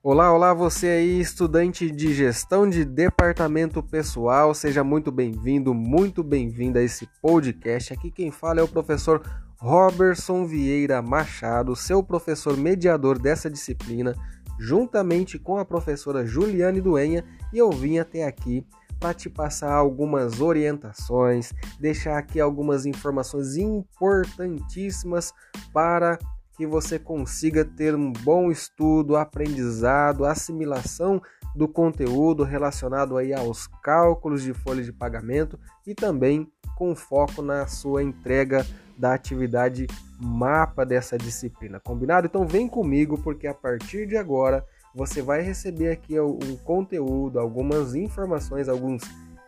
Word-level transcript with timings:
Olá, 0.00 0.32
olá, 0.32 0.54
você 0.54 0.86
aí, 0.86 1.20
estudante 1.20 1.90
de 1.90 2.14
gestão 2.14 2.70
de 2.70 2.84
departamento 2.84 3.82
pessoal, 3.82 4.54
seja 4.54 4.84
muito 4.84 5.10
bem-vindo, 5.10 5.74
muito 5.74 6.22
bem-vinda 6.22 6.78
a 6.78 6.82
esse 6.84 7.08
podcast. 7.20 7.92
Aqui 7.92 8.08
quem 8.12 8.30
fala 8.30 8.60
é 8.60 8.62
o 8.62 8.68
professor 8.68 9.20
Robertson 9.58 10.46
Vieira 10.46 11.02
Machado, 11.02 11.74
seu 11.74 12.00
professor 12.00 12.56
mediador 12.56 13.18
dessa 13.18 13.50
disciplina, 13.50 14.14
juntamente 14.56 15.36
com 15.36 15.58
a 15.58 15.64
professora 15.64 16.24
Juliane 16.24 16.80
Duenha, 16.80 17.24
e 17.52 17.58
eu 17.58 17.68
vim 17.68 17.98
até 17.98 18.24
aqui 18.24 18.64
para 19.00 19.12
te 19.12 19.28
passar 19.28 19.72
algumas 19.72 20.40
orientações, 20.40 21.52
deixar 21.80 22.18
aqui 22.18 22.38
algumas 22.38 22.86
informações 22.86 23.56
importantíssimas 23.56 25.32
para 25.72 26.16
que 26.58 26.66
você 26.66 26.98
consiga 26.98 27.64
ter 27.64 27.94
um 27.94 28.12
bom 28.12 28.50
estudo, 28.50 29.16
aprendizado, 29.16 30.24
assimilação 30.24 31.22
do 31.54 31.68
conteúdo 31.68 32.42
relacionado 32.42 33.16
aí 33.16 33.32
aos 33.32 33.68
cálculos 33.80 34.42
de 34.42 34.52
folha 34.52 34.82
de 34.82 34.92
pagamento 34.92 35.56
e 35.86 35.94
também 35.94 36.50
com 36.76 36.96
foco 36.96 37.42
na 37.42 37.68
sua 37.68 38.02
entrega 38.02 38.66
da 38.98 39.14
atividade 39.14 39.86
mapa 40.20 40.84
dessa 40.84 41.16
disciplina. 41.16 41.78
Combinado? 41.78 42.26
Então 42.26 42.44
vem 42.44 42.66
comigo 42.66 43.16
porque 43.22 43.46
a 43.46 43.54
partir 43.54 44.08
de 44.08 44.16
agora 44.16 44.66
você 44.92 45.22
vai 45.22 45.42
receber 45.42 45.92
aqui 45.92 46.18
um 46.18 46.56
conteúdo, 46.64 47.38
algumas 47.38 47.94
informações, 47.94 48.68
alguns 48.68 49.02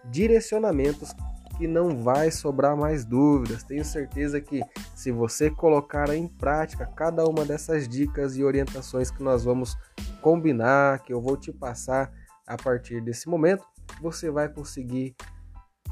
direcionamentos 0.04 1.12
que 1.60 1.68
não 1.68 2.02
vai 2.02 2.30
sobrar 2.30 2.74
mais 2.74 3.04
dúvidas. 3.04 3.62
Tenho 3.62 3.84
certeza 3.84 4.40
que 4.40 4.62
se 4.94 5.12
você 5.12 5.50
colocar 5.50 6.08
em 6.08 6.26
prática 6.26 6.86
cada 6.86 7.22
uma 7.26 7.44
dessas 7.44 7.86
dicas 7.86 8.34
e 8.34 8.42
orientações 8.42 9.10
que 9.10 9.22
nós 9.22 9.44
vamos 9.44 9.76
combinar, 10.22 11.00
que 11.00 11.12
eu 11.12 11.20
vou 11.20 11.36
te 11.36 11.52
passar 11.52 12.10
a 12.46 12.56
partir 12.56 13.02
desse 13.02 13.28
momento, 13.28 13.62
você 14.00 14.30
vai 14.30 14.48
conseguir 14.48 15.14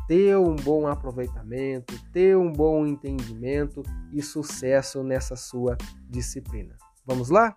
ter 0.06 0.38
um 0.38 0.56
bom 0.56 0.86
aproveitamento, 0.86 1.92
ter 2.12 2.34
um 2.34 2.50
bom 2.50 2.86
entendimento 2.86 3.82
e 4.10 4.22
sucesso 4.22 5.02
nessa 5.02 5.36
sua 5.36 5.76
disciplina. 6.08 6.78
Vamos 7.04 7.28
lá? 7.28 7.54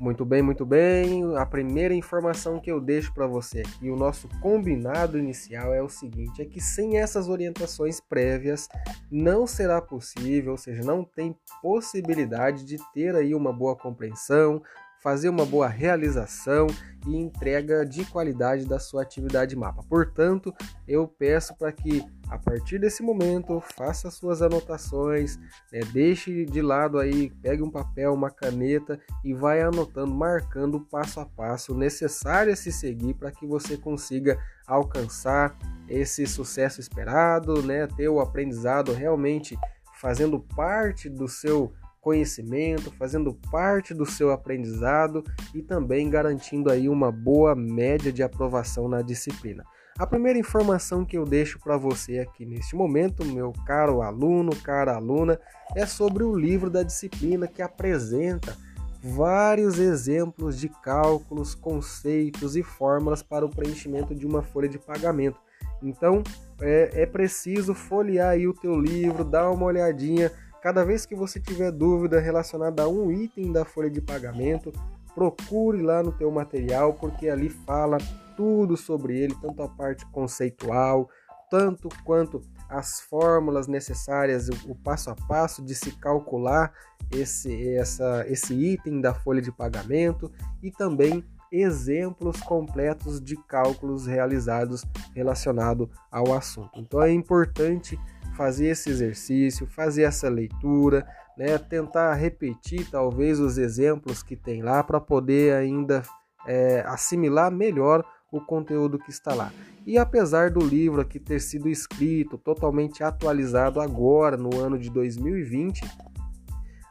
Muito 0.00 0.24
bem, 0.24 0.40
muito 0.40 0.64
bem. 0.64 1.36
A 1.36 1.44
primeira 1.44 1.92
informação 1.92 2.58
que 2.58 2.72
eu 2.72 2.80
deixo 2.80 3.12
para 3.12 3.26
você 3.26 3.60
aqui, 3.60 3.90
o 3.90 3.96
nosso 3.96 4.30
combinado 4.40 5.18
inicial 5.18 5.74
é 5.74 5.82
o 5.82 5.90
seguinte: 5.90 6.40
é 6.40 6.46
que 6.46 6.58
sem 6.58 6.96
essas 6.96 7.28
orientações 7.28 8.00
prévias 8.00 8.66
não 9.12 9.46
será 9.46 9.78
possível, 9.78 10.52
ou 10.52 10.56
seja, 10.56 10.82
não 10.82 11.04
tem 11.04 11.36
possibilidade 11.60 12.64
de 12.64 12.78
ter 12.94 13.14
aí 13.14 13.34
uma 13.34 13.52
boa 13.52 13.76
compreensão, 13.76 14.62
fazer 15.00 15.28
uma 15.28 15.44
boa 15.44 15.66
realização 15.66 16.66
e 17.06 17.16
entrega 17.16 17.84
de 17.84 18.04
qualidade 18.04 18.66
da 18.66 18.78
sua 18.78 19.02
atividade 19.02 19.56
mapa. 19.56 19.82
Portanto, 19.88 20.54
eu 20.86 21.08
peço 21.08 21.56
para 21.56 21.72
que 21.72 22.04
a 22.28 22.38
partir 22.38 22.78
desse 22.78 23.02
momento 23.02 23.60
faça 23.74 24.10
suas 24.10 24.42
anotações, 24.42 25.38
né, 25.72 25.80
deixe 25.92 26.44
de 26.44 26.60
lado 26.60 26.98
aí, 26.98 27.30
pegue 27.42 27.62
um 27.62 27.70
papel, 27.70 28.12
uma 28.12 28.30
caneta 28.30 29.00
e 29.24 29.32
vai 29.32 29.62
anotando, 29.62 30.12
marcando 30.14 30.80
passo 30.80 31.18
a 31.18 31.26
passo 31.26 31.74
necessário 31.74 32.52
a 32.52 32.56
se 32.56 32.70
seguir 32.70 33.14
para 33.14 33.32
que 33.32 33.46
você 33.46 33.76
consiga 33.76 34.38
alcançar 34.66 35.56
esse 35.88 36.26
sucesso 36.26 36.80
esperado, 36.80 37.62
né, 37.62 37.86
ter 37.86 38.08
o 38.08 38.20
aprendizado 38.20 38.92
realmente 38.92 39.58
fazendo 40.00 40.38
parte 40.40 41.08
do 41.08 41.26
seu 41.26 41.72
conhecimento, 42.00 42.90
fazendo 42.92 43.34
parte 43.50 43.92
do 43.92 44.06
seu 44.06 44.30
aprendizado 44.30 45.22
e 45.54 45.62
também 45.62 46.08
garantindo 46.08 46.70
aí 46.70 46.88
uma 46.88 47.12
boa 47.12 47.54
média 47.54 48.12
de 48.12 48.22
aprovação 48.22 48.88
na 48.88 49.02
disciplina. 49.02 49.64
A 49.98 50.06
primeira 50.06 50.38
informação 50.38 51.04
que 51.04 51.18
eu 51.18 51.24
deixo 51.24 51.58
para 51.58 51.76
você 51.76 52.20
aqui 52.20 52.46
neste 52.46 52.74
momento, 52.74 53.24
meu 53.24 53.52
caro 53.66 54.00
aluno, 54.00 54.56
cara 54.56 54.96
aluna, 54.96 55.38
é 55.76 55.84
sobre 55.84 56.24
o 56.24 56.34
livro 56.34 56.70
da 56.70 56.82
disciplina 56.82 57.46
que 57.46 57.60
apresenta 57.60 58.56
vários 59.02 59.78
exemplos 59.78 60.58
de 60.58 60.68
cálculos, 60.68 61.54
conceitos 61.54 62.56
e 62.56 62.62
fórmulas 62.62 63.22
para 63.22 63.44
o 63.44 63.50
preenchimento 63.50 64.14
de 64.14 64.26
uma 64.26 64.42
folha 64.42 64.68
de 64.68 64.78
pagamento. 64.78 65.38
Então 65.82 66.22
é, 66.60 67.02
é 67.02 67.06
preciso 67.06 67.74
folhear 67.74 68.30
aí 68.30 68.46
o 68.46 68.54
teu 68.54 68.78
livro, 68.78 69.24
dar 69.24 69.50
uma 69.50 69.66
olhadinha 69.66 70.30
Cada 70.62 70.84
vez 70.84 71.06
que 71.06 71.14
você 71.14 71.40
tiver 71.40 71.70
dúvida 71.72 72.20
relacionada 72.20 72.82
a 72.82 72.88
um 72.88 73.10
item 73.10 73.50
da 73.50 73.64
folha 73.64 73.90
de 73.90 74.00
pagamento, 74.00 74.72
procure 75.14 75.80
lá 75.80 76.02
no 76.02 76.12
teu 76.12 76.30
material, 76.30 76.94
porque 76.94 77.28
ali 77.28 77.48
fala 77.48 77.96
tudo 78.36 78.76
sobre 78.76 79.18
ele, 79.18 79.34
tanto 79.40 79.62
a 79.62 79.68
parte 79.68 80.04
conceitual, 80.06 81.08
tanto 81.50 81.88
quanto 82.04 82.42
as 82.68 83.00
fórmulas 83.00 83.66
necessárias, 83.66 84.48
o 84.48 84.74
passo 84.74 85.10
a 85.10 85.16
passo 85.26 85.64
de 85.64 85.74
se 85.74 85.92
calcular 85.92 86.72
esse, 87.10 87.74
essa, 87.74 88.24
esse 88.28 88.54
item 88.54 89.00
da 89.00 89.12
folha 89.12 89.42
de 89.42 89.50
pagamento 89.50 90.30
e 90.62 90.70
também 90.70 91.24
exemplos 91.50 92.40
completos 92.40 93.20
de 93.20 93.36
cálculos 93.48 94.06
realizados 94.06 94.84
relacionado 95.14 95.90
ao 96.10 96.32
assunto. 96.32 96.78
Então 96.78 97.02
é 97.02 97.10
importante 97.10 97.98
fazer 98.36 98.68
esse 98.68 98.90
exercício, 98.90 99.66
fazer 99.66 100.02
essa 100.02 100.28
leitura, 100.28 101.06
né? 101.36 101.58
tentar 101.58 102.14
repetir 102.14 102.88
talvez 102.90 103.40
os 103.40 103.58
exemplos 103.58 104.22
que 104.22 104.36
tem 104.36 104.62
lá 104.62 104.82
para 104.82 105.00
poder 105.00 105.54
ainda 105.54 106.02
é, 106.46 106.80
assimilar 106.86 107.50
melhor 107.50 108.04
o 108.32 108.40
conteúdo 108.40 108.98
que 108.98 109.10
está 109.10 109.34
lá. 109.34 109.52
E 109.86 109.98
apesar 109.98 110.50
do 110.50 110.60
livro 110.60 111.00
aqui 111.00 111.18
ter 111.18 111.40
sido 111.40 111.68
escrito 111.68 112.38
totalmente 112.38 113.02
atualizado 113.02 113.80
agora 113.80 114.36
no 114.36 114.58
ano 114.58 114.78
de 114.78 114.90
2020, 114.90 115.82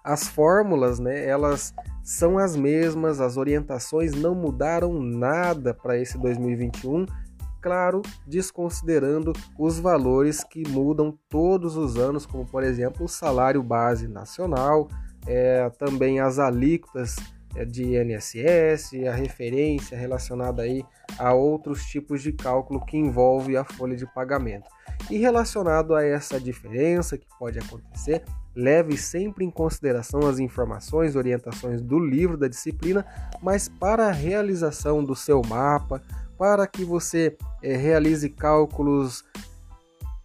as 0.04 0.28
fórmulas, 0.28 1.00
né, 1.00 1.26
elas 1.26 1.74
são 2.04 2.38
as 2.38 2.56
mesmas, 2.56 3.22
as 3.22 3.38
orientações 3.38 4.14
não 4.14 4.34
mudaram 4.34 5.00
nada 5.00 5.74
para 5.74 5.98
esse 5.98 6.18
2021 6.18 7.06
claro, 7.62 8.02
desconsiderando 8.26 9.34
os 9.58 9.80
valores 9.80 10.44
que 10.44 10.68
mudam 10.68 11.18
todos 11.30 11.76
os 11.76 11.98
anos, 11.98 12.26
como 12.26 12.46
por 12.46 12.64
exemplo 12.64 13.06
o 13.06 13.10
salário 13.10 13.62
base 13.62 14.08
nacional, 14.08 14.88
é, 15.28 15.70
também 15.78 16.20
as 16.20 16.40
alíquotas 16.40 17.16
é, 17.56 17.66
de 17.66 17.84
INSS, 17.84 18.94
a 19.08 19.14
referência 19.14 19.98
relacionada 19.98 20.62
aí 20.62 20.84
a 21.18 21.34
outros 21.34 21.84
tipos 21.86 22.22
de 22.22 22.32
cálculo 22.32 22.86
que 22.86 22.98
envolve 22.98 23.58
a 23.58 23.64
folha 23.64 23.96
de 23.96 24.06
pagamento. 24.06 24.70
E 25.10 25.18
relacionado 25.18 25.96
a 25.96 26.04
essa 26.04 26.40
diferença 26.40 27.18
que 27.18 27.28
pode 27.38 27.58
acontecer, 27.58 28.24
leve 28.56 28.98
sempre 28.98 29.46
em 29.46 29.50
consideração 29.50 30.28
as 30.28 30.40
informações 30.40 31.16
orientações 31.16 31.82
do 31.82 31.98
livro 31.98 32.38
da 32.38 32.48
disciplina, 32.48 33.06
mas 33.42 33.68
para 33.68 34.08
a 34.08 34.12
realização 34.12 35.04
do 35.04 35.16
seu 35.16 35.42
mapa, 35.42 36.02
para 36.40 36.66
que 36.66 36.86
você 36.86 37.38
é, 37.62 37.76
realize 37.76 38.30
cálculos 38.30 39.26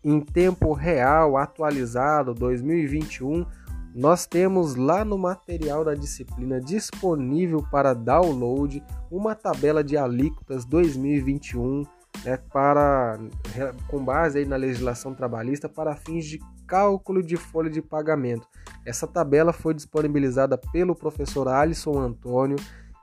em 0.05 0.21
tempo 0.21 0.73
real, 0.73 1.37
atualizado, 1.37 2.33
2021, 2.33 3.45
nós 3.93 4.25
temos 4.25 4.77
lá 4.77 5.05
no 5.05 5.19
material 5.19 5.85
da 5.85 5.95
disciplina 5.95 6.61
disponível 6.61 7.67
para 7.69 7.93
download 7.95 8.81
uma 9.11 9.35
tabela 9.35 9.83
de 9.83 9.97
alíquotas 9.97 10.65
2021 10.65 11.83
né, 12.25 12.37
para, 12.53 13.19
com 13.89 14.05
base 14.05 14.39
aí 14.39 14.47
na 14.47 14.57
legislação 14.57 15.15
trabalhista 15.15 15.69
para 15.69 15.97
fins 15.97 16.27
de 16.27 16.39
cálculo 16.67 17.23
de 17.23 17.37
folha 17.37 17.71
de 17.71 17.83
pagamento. 17.83 18.47
Essa 18.87 19.07
tabela 19.07 19.53
foi 19.53 19.75
disponibilizada 19.75 20.57
pelo 20.57 20.95
professor 20.95 21.49
Alisson 21.49 21.99
Antônio 21.99 22.57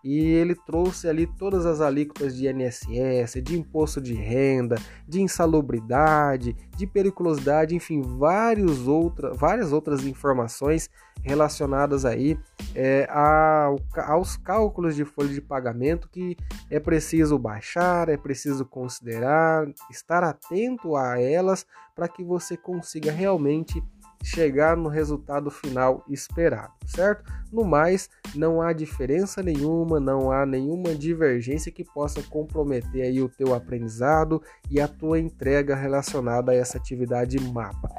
e 0.04 0.20
ele 0.20 0.56
trouxe 0.56 1.08
ali 1.08 1.28
todas 1.28 1.66
as 1.66 1.82
alíquotas 1.82 2.36
de 2.36 2.48
INSS, 2.48 3.42
de 3.44 3.58
imposto 3.58 4.02
de 4.02 4.14
renda, 4.14 4.76
de 5.08 5.22
insalubridade, 5.22 6.56
de 6.76 6.88
periculosidade, 6.88 7.76
enfim, 7.76 8.02
vários 8.02 8.88
outra, 8.88 9.34
várias 9.34 9.72
outras 9.72 10.06
informações 10.06 10.90
relacionadas 11.24 12.04
aí 12.04 12.38
é, 12.74 13.08
ao, 13.10 13.80
aos 14.08 14.38
cálculos 14.38 14.96
de 14.96 15.06
folha 15.06 15.30
de 15.30 15.42
pagamento 15.42 16.10
que 16.10 16.36
é 16.70 16.80
preciso 16.80 17.38
baixar, 17.38 18.10
é 18.10 18.18
preciso 18.18 18.66
considerar, 18.66 19.68
estar 19.90 20.24
atento 20.24 20.96
a 20.96 21.20
elas 21.20 21.66
para 21.96 22.08
que 22.08 22.24
você 22.24 22.58
consiga 22.58 23.12
realmente 23.12 23.84
chegar 24.24 24.78
no 24.78 24.90
resultado 24.90 25.50
final 25.50 26.04
esperado, 26.08 26.74
certo? 26.86 27.32
No 27.52 27.64
mais, 27.64 28.10
não 28.36 28.62
há 28.62 28.72
diferença 28.72 29.42
nenhuma, 29.42 30.00
não 30.00 30.32
há 30.32 30.46
nenhuma 30.46 30.96
divergência 30.96 31.72
que 31.72 31.84
possa 31.84 32.22
comprometer 32.24 33.04
aí 33.04 33.22
o 33.22 33.30
teu 33.30 33.54
aprendizado 33.54 34.42
e 34.70 34.80
a 34.80 34.88
tua 34.88 35.20
entrega 35.20 35.76
relacionada 35.76 36.52
a 36.52 36.56
essa 36.56 36.78
atividade 36.78 37.40
mapa. 37.40 37.90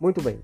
Muito 0.00 0.22
bem. 0.22 0.42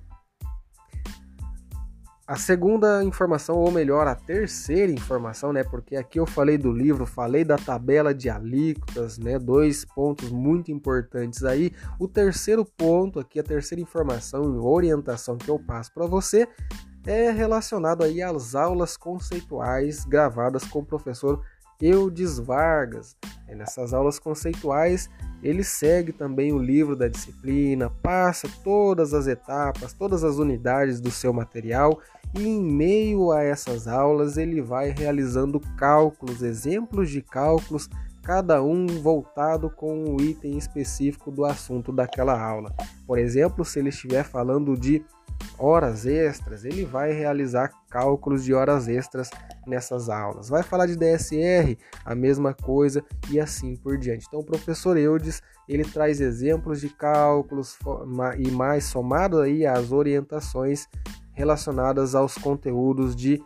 A 2.28 2.36
segunda 2.36 3.02
informação, 3.02 3.56
ou 3.56 3.70
melhor, 3.70 4.06
a 4.06 4.14
terceira 4.14 4.92
informação, 4.92 5.50
né? 5.50 5.64
Porque 5.64 5.96
aqui 5.96 6.20
eu 6.20 6.26
falei 6.26 6.58
do 6.58 6.70
livro, 6.70 7.06
falei 7.06 7.42
da 7.42 7.56
tabela 7.56 8.12
de 8.12 8.28
alíquotas, 8.28 9.16
né? 9.16 9.38
Dois 9.38 9.82
pontos 9.86 10.30
muito 10.30 10.70
importantes 10.70 11.42
aí. 11.42 11.72
O 11.98 12.06
terceiro 12.06 12.66
ponto 12.66 13.18
aqui, 13.18 13.40
a 13.40 13.42
terceira 13.42 13.80
informação 13.80 14.44
e 14.44 14.58
orientação 14.58 15.38
que 15.38 15.48
eu 15.48 15.58
passo 15.58 15.90
para 15.94 16.04
você 16.04 16.46
é 17.06 17.30
relacionado 17.30 18.04
aí 18.04 18.20
às 18.20 18.54
aulas 18.54 18.94
conceituais 18.94 20.04
gravadas 20.04 20.64
com 20.64 20.80
o 20.80 20.84
professor 20.84 21.42
Eudes 21.80 22.38
Vargas. 22.38 23.16
É 23.48 23.54
nessas 23.54 23.94
aulas 23.94 24.18
conceituais, 24.18 25.08
ele 25.42 25.64
segue 25.64 26.12
também 26.12 26.52
o 26.52 26.58
livro 26.58 26.94
da 26.94 27.08
disciplina, 27.08 27.90
passa 28.02 28.48
todas 28.62 29.14
as 29.14 29.26
etapas, 29.26 29.92
todas 29.92 30.22
as 30.22 30.36
unidades 30.36 31.00
do 31.00 31.10
seu 31.10 31.32
material 31.32 31.98
e 32.34 32.46
em 32.46 32.62
meio 32.62 33.32
a 33.32 33.42
essas 33.42 33.88
aulas 33.88 34.36
ele 34.36 34.60
vai 34.60 34.90
realizando 34.90 35.58
cálculos, 35.76 36.42
exemplos 36.42 37.08
de 37.08 37.22
cálculos, 37.22 37.88
cada 38.22 38.62
um 38.62 38.86
voltado 38.86 39.70
com 39.70 40.14
o 40.14 40.20
item 40.20 40.58
específico 40.58 41.30
do 41.30 41.46
assunto 41.46 41.90
daquela 41.90 42.38
aula. 42.38 42.74
Por 43.06 43.18
exemplo, 43.18 43.64
se 43.64 43.78
ele 43.78 43.88
estiver 43.88 44.22
falando 44.22 44.76
de 44.76 45.02
horas 45.58 46.04
extras, 46.04 46.64
ele 46.64 46.84
vai 46.84 47.12
realizar 47.12 47.72
cálculos 47.88 48.44
de 48.44 48.52
horas 48.52 48.88
extras 48.88 49.30
nessas 49.68 50.08
aulas. 50.08 50.48
Vai 50.48 50.62
falar 50.62 50.86
de 50.86 50.96
DSR, 50.96 51.78
a 52.04 52.14
mesma 52.14 52.54
coisa 52.54 53.04
e 53.30 53.38
assim 53.38 53.76
por 53.76 53.98
diante. 53.98 54.26
Então, 54.26 54.40
o 54.40 54.44
professor 54.44 54.96
Eudes, 54.96 55.42
ele 55.68 55.84
traz 55.84 56.20
exemplos 56.20 56.80
de 56.80 56.88
cálculos 56.88 57.78
e 58.38 58.50
mais 58.50 58.84
somado 58.84 59.40
aí 59.40 59.66
às 59.66 59.92
orientações 59.92 60.86
relacionadas 61.32 62.14
aos 62.14 62.34
conteúdos 62.36 63.14
de 63.14 63.42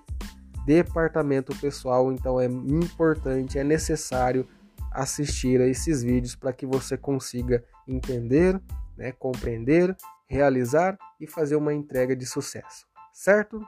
departamento 0.64 1.54
pessoal. 1.56 2.12
Então, 2.12 2.40
é 2.40 2.46
importante, 2.46 3.58
é 3.58 3.64
necessário 3.64 4.46
assistir 4.92 5.60
a 5.60 5.66
esses 5.66 6.02
vídeos 6.02 6.36
para 6.36 6.52
que 6.52 6.66
você 6.66 6.96
consiga 6.96 7.64
entender, 7.88 8.60
né, 8.96 9.10
compreender 9.12 9.96
realizar 10.32 10.98
e 11.20 11.26
fazer 11.26 11.56
uma 11.56 11.74
entrega 11.74 12.16
de 12.16 12.24
sucesso, 12.24 12.86
certo? 13.12 13.60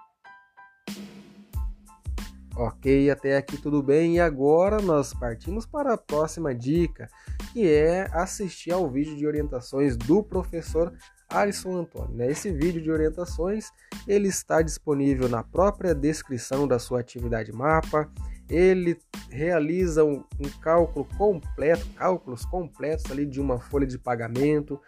Ok, 2.57 3.11
até 3.11 3.37
aqui 3.37 3.57
tudo 3.57 3.83
bem. 3.83 4.17
E 4.17 4.21
agora 4.21 4.81
nós 4.81 5.13
partimos 5.13 5.67
para 5.67 5.95
a 5.95 5.99
próxima 5.99 6.55
dica, 6.55 7.09
que 7.53 7.69
é 7.69 8.09
assistir 8.13 8.71
ao 8.71 8.89
vídeo 8.89 9.17
de 9.17 9.27
orientações 9.27 9.97
do 9.97 10.23
professor 10.23 10.93
Alisson 11.29 11.79
Antônio. 11.79 12.15
Né? 12.15 12.31
Esse 12.31 12.53
vídeo 12.53 12.81
de 12.81 12.93
orientações 12.93 13.71
ele 14.07 14.29
está 14.29 14.63
disponível 14.63 15.29
na 15.29 15.43
própria 15.43 15.93
descrição 15.93 16.69
da 16.69 16.79
sua 16.79 17.01
atividade 17.01 17.53
mapa. 17.53 18.09
Ele 18.49 18.97
realiza 19.31 20.05
um, 20.05 20.23
um 20.39 20.49
cálculo 20.61 21.07
completo, 21.17 21.85
cálculos 21.97 22.45
completos 22.45 23.11
ali 23.11 23.27
de 23.27 23.41
uma 23.41 23.59
folha 23.59 23.87
de 23.87 23.99
pagamento, 23.99 24.81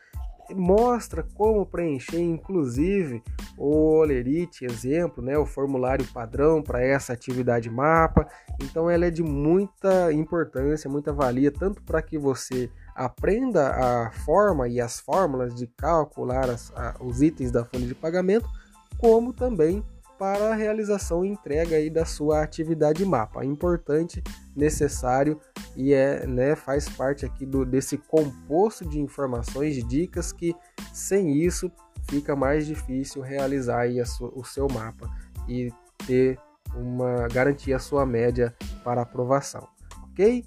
mostra 0.54 1.22
como 1.34 1.66
preencher, 1.66 2.20
inclusive, 2.20 3.22
o 3.56 3.98
Olerite, 3.98 4.64
exemplo, 4.64 5.22
né, 5.22 5.36
o 5.36 5.46
formulário 5.46 6.06
padrão 6.12 6.62
para 6.62 6.84
essa 6.84 7.12
atividade 7.12 7.70
mapa. 7.70 8.26
Então, 8.62 8.90
ela 8.90 9.06
é 9.06 9.10
de 9.10 9.22
muita 9.22 10.12
importância, 10.12 10.90
muita 10.90 11.12
valia, 11.12 11.50
tanto 11.50 11.82
para 11.82 12.02
que 12.02 12.18
você 12.18 12.70
aprenda 12.94 13.70
a 13.70 14.10
forma 14.10 14.68
e 14.68 14.80
as 14.80 15.00
fórmulas 15.00 15.54
de 15.54 15.66
calcular 15.66 16.48
as, 16.48 16.72
a, 16.74 16.96
os 17.00 17.20
itens 17.20 17.50
da 17.50 17.64
folha 17.64 17.86
de 17.86 17.94
pagamento, 17.94 18.48
como 18.98 19.32
também 19.32 19.84
para 20.18 20.50
a 20.52 20.54
realização 20.54 21.24
e 21.24 21.28
entrega 21.28 21.76
aí 21.76 21.90
da 21.90 22.04
sua 22.04 22.42
atividade 22.42 23.04
mapa. 23.04 23.44
Importante, 23.44 24.22
necessário 24.54 25.40
e 25.76 25.92
é, 25.92 26.26
né, 26.26 26.56
faz 26.56 26.88
parte 26.88 27.26
aqui 27.26 27.44
do, 27.44 27.64
desse 27.64 27.98
composto 27.98 28.88
de 28.88 29.00
informações, 29.00 29.86
dicas 29.86 30.32
que 30.32 30.54
sem 30.92 31.32
isso 31.32 31.70
fica 32.08 32.34
mais 32.34 32.66
difícil 32.66 33.20
realizar 33.20 33.80
aí 33.80 34.00
o 34.00 34.44
seu 34.44 34.68
mapa 34.68 35.10
e 35.48 35.72
ter 36.06 36.38
uma 36.74 37.28
garantir 37.28 37.72
a 37.72 37.78
sua 37.78 38.04
média 38.04 38.54
para 38.84 39.02
aprovação, 39.02 39.66
ok? 40.10 40.44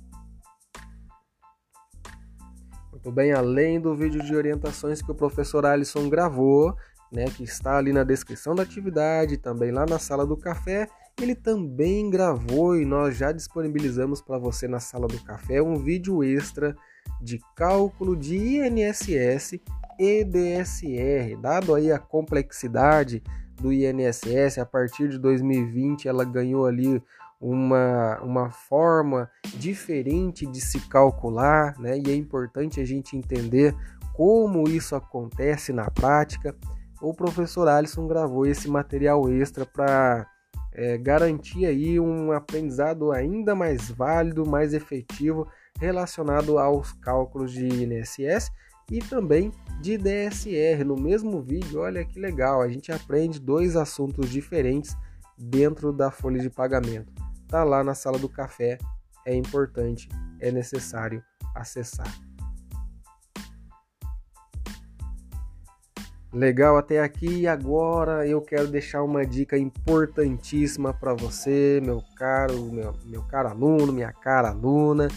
Muito 2.92 3.12
bem, 3.14 3.32
além 3.32 3.80
do 3.80 3.96
vídeo 3.96 4.22
de 4.22 4.36
orientações 4.36 5.02
que 5.02 5.10
o 5.10 5.16
professor 5.16 5.66
Alisson 5.66 6.10
gravou, 6.10 6.76
né, 7.12 7.26
que 7.26 7.44
está 7.44 7.78
ali 7.78 7.92
na 7.92 8.04
descrição 8.04 8.54
da 8.54 8.64
atividade, 8.64 9.38
também 9.38 9.72
lá 9.72 9.86
na 9.86 10.00
sala 10.00 10.26
do 10.26 10.38
café. 10.38 10.88
Ele 11.22 11.36
também 11.36 12.10
gravou 12.10 12.78
e 12.78 12.86
nós 12.86 13.18
já 13.18 13.32
disponibilizamos 13.32 14.22
para 14.22 14.38
você 14.38 14.68
na 14.68 14.80
sala 14.80 15.08
do 15.08 15.22
café 15.24 15.62
um 15.62 15.76
vídeo 15.76 16.24
extra 16.24 16.76
de 17.22 17.40
cálculo 17.56 18.16
de 18.16 18.38
INSS 18.38 19.60
e 20.00 20.24
DSR. 20.24 21.36
Dado 21.42 21.76
aí 21.76 21.92
a 21.92 22.00
complexidade 22.00 23.22
do 23.60 23.74
INSS, 23.74 24.58
a 24.58 24.66
partir 24.66 25.10
de 25.10 25.18
2020 25.18 26.08
ela 26.08 26.24
ganhou 26.24 26.66
ali 26.66 27.04
uma, 27.40 28.20
uma 28.22 28.52
forma 28.52 29.30
diferente 29.56 30.46
de 30.46 30.62
se 30.62 30.80
calcular, 30.88 31.78
né? 31.80 31.98
E 31.98 32.12
é 32.12 32.16
importante 32.16 32.80
a 32.80 32.86
gente 32.86 33.18
entender 33.18 33.76
como 34.14 34.68
isso 34.68 34.96
acontece 34.96 35.72
na 35.72 35.90
prática 35.90 36.56
o 37.02 37.14
professor 37.14 37.68
Alisson 37.68 38.08
gravou 38.08 38.46
esse 38.46 38.70
material 38.70 39.30
extra 39.30 39.66
para 39.66 40.28
é, 40.74 40.98
garantir 40.98 41.66
aí 41.66 42.00
um 42.00 42.32
aprendizado 42.32 43.12
ainda 43.12 43.56
mais 43.56 43.90
válido, 43.90 44.46
mais 44.46 44.74
efetivo 44.74 45.48
relacionado 45.80 46.60
aos 46.60 46.92
cálculos 46.94 47.52
de 47.52 47.66
INSS 47.66 48.52
e 48.92 49.00
também 49.00 49.52
de 49.82 49.98
DSR. 49.98 50.84
No 50.86 50.96
mesmo 50.96 51.42
vídeo, 51.42 51.82
olha 51.82 52.04
que 52.04 52.20
legal, 52.20 52.62
a 52.62 52.68
gente 52.68 52.92
aprende 52.92 53.40
dois 53.40 53.76
assuntos 53.76 54.30
diferentes 54.30 54.96
dentro 55.38 55.94
da 55.94 56.12
folha 56.12 56.40
de 56.40 56.50
pagamento. 56.50 57.12
Tá 57.48 57.64
lá 57.64 57.84
na 57.84 57.96
sala 57.96 58.20
do 58.20 58.30
café, 58.30 58.78
é 59.26 59.34
importante, 59.34 60.10
é 60.40 60.52
necessário 60.52 61.24
acessar. 61.56 62.29
Legal 66.32 66.78
até 66.78 67.02
aqui. 67.02 67.42
E 67.42 67.48
agora 67.48 68.28
eu 68.28 68.42
quero 68.42 68.68
deixar 68.68 69.04
uma 69.04 69.26
dica 69.26 69.58
importantíssima 69.58 70.94
para 70.94 71.14
você, 71.14 71.82
meu 71.84 72.04
caro, 72.16 72.72
meu, 72.72 72.94
meu 73.06 73.24
caro 73.24 73.50
aluno, 73.50 73.92
minha 73.92 74.14
cara 74.14 74.50
aluna, 74.50 75.08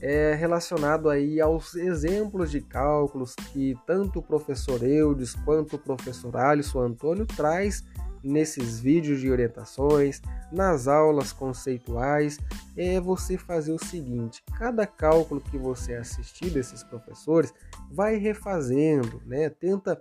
é 0.00 0.34
relacionado 0.34 1.08
aí 1.08 1.40
aos 1.40 1.74
exemplos 1.74 2.50
de 2.50 2.60
cálculos 2.60 3.34
que 3.52 3.78
tanto 3.86 4.18
o 4.18 4.22
professor 4.22 4.82
Eudes 4.82 5.34
quanto 5.34 5.76
o 5.76 5.78
professor 5.78 6.36
Alisson 6.36 6.80
Antônio 6.80 7.24
traz 7.24 7.84
nesses 8.22 8.80
vídeos 8.80 9.20
de 9.20 9.30
orientações, 9.30 10.20
nas 10.50 10.88
aulas 10.88 11.32
conceituais, 11.32 12.38
é 12.76 13.00
você 13.00 13.38
fazer 13.38 13.72
o 13.72 13.84
seguinte: 13.84 14.42
cada 14.58 14.86
cálculo 14.86 15.40
que 15.40 15.56
você 15.56 15.94
assistir 15.94 16.50
desses 16.50 16.82
professores, 16.82 17.54
vai 17.90 18.16
refazendo, 18.16 19.22
né? 19.24 19.48
Tenta 19.48 20.00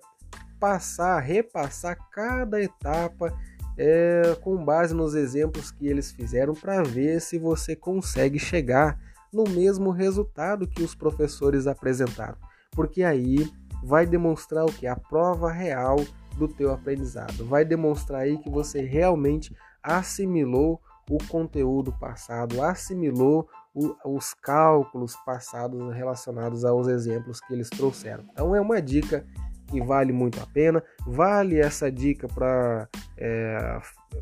passar, 0.65 1.19
repassar 1.19 1.95
cada 2.09 2.59
etapa 2.59 3.31
é, 3.77 4.35
com 4.41 4.65
base 4.65 4.95
nos 4.95 5.13
exemplos 5.13 5.69
que 5.69 5.87
eles 5.87 6.11
fizeram 6.11 6.55
para 6.55 6.81
ver 6.81 7.21
se 7.21 7.37
você 7.37 7.75
consegue 7.75 8.39
chegar 8.39 8.99
no 9.31 9.43
mesmo 9.43 9.91
resultado 9.91 10.67
que 10.67 10.81
os 10.81 10.95
professores 10.95 11.67
apresentaram, 11.67 12.35
porque 12.71 13.03
aí 13.03 13.47
vai 13.83 14.07
demonstrar 14.07 14.65
o 14.65 14.73
que 14.73 14.87
a 14.87 14.95
prova 14.95 15.51
real 15.51 15.97
do 16.35 16.47
teu 16.47 16.73
aprendizado, 16.73 17.45
vai 17.45 17.63
demonstrar 17.63 18.21
aí 18.21 18.39
que 18.39 18.49
você 18.49 18.81
realmente 18.81 19.55
assimilou 19.83 20.81
o 21.07 21.19
conteúdo 21.27 21.93
passado, 21.99 22.59
assimilou 22.63 23.47
o, 23.71 23.95
os 24.03 24.33
cálculos 24.33 25.15
passados 25.23 25.93
relacionados 25.93 26.65
aos 26.65 26.87
exemplos 26.87 27.39
que 27.39 27.53
eles 27.53 27.69
trouxeram. 27.69 28.23
Então 28.31 28.55
é 28.55 28.59
uma 28.59 28.81
dica 28.81 29.23
que 29.67 29.81
vale 29.81 30.11
muito 30.11 30.39
a 30.41 30.45
pena. 30.45 30.83
Vale 31.05 31.59
essa 31.59 31.91
dica 31.91 32.27
para 32.27 32.87
é, 33.17 33.79